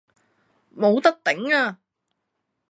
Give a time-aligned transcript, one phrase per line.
[0.75, 1.77] 冇得頂呀!